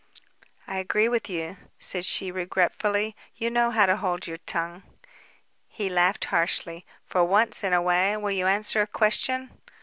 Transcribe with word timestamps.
"I 0.65 0.79
agree 0.79 1.07
with 1.07 1.29
you," 1.29 1.57
said 1.77 2.05
she 2.05 2.31
regretfully. 2.31 3.15
"You 3.35 3.51
know 3.51 3.69
how 3.69 3.85
to 3.85 3.97
hold 3.97 4.25
your 4.25 4.37
tongue." 4.37 4.81
He 5.67 5.89
laughed 5.91 6.25
harshly. 6.33 6.87
"For 7.03 7.23
once 7.23 7.63
in 7.63 7.71
a 7.71 7.83
way, 7.83 8.17
will 8.17 8.31
you 8.31 8.47
answer 8.47 8.81
a 8.81 8.87
question?" 8.87 9.61